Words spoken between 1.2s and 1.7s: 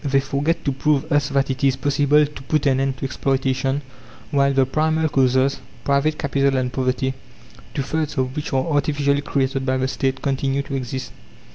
that it